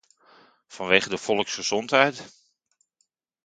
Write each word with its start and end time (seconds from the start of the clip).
Vanwege 0.67 1.09
de 1.09 1.17
volksgezondheid? 1.17 2.31